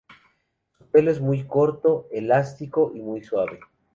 Su 0.79 0.85
pelo 0.87 1.11
es 1.11 1.21
muy 1.21 1.43
corto, 1.45 2.07
elástico 2.09 2.91
y 2.95 3.01
muy 3.01 3.21
suave. 3.21 3.59